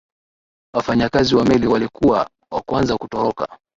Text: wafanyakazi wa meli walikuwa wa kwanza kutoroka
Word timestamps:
wafanyakazi 0.73 1.35
wa 1.35 1.45
meli 1.45 1.67
walikuwa 1.67 2.29
wa 2.51 2.61
kwanza 2.61 2.97
kutoroka 2.97 3.59